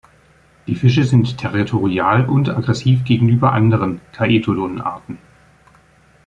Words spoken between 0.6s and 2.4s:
Die Fische sind territorial